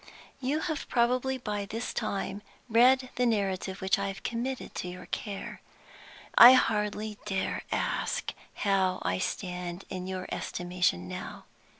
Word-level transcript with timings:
"You 0.39 0.61
have 0.61 0.89
probably 0.89 1.37
by 1.37 1.65
this 1.67 1.93
time 1.93 2.41
read 2.67 3.11
the 3.17 3.25
narrative 3.27 3.81
which 3.81 3.99
I 3.99 4.07
have 4.07 4.23
committed 4.23 4.73
to 4.73 4.87
your 4.87 5.05
care. 5.05 5.61
I 6.35 6.53
hardly 6.53 7.19
dare 7.27 7.61
ask 7.71 8.33
how 8.55 8.97
I 9.03 9.19
stand 9.19 9.85
in 9.91 10.07
your 10.07 10.25
estimation 10.31 11.07
now. 11.07 11.45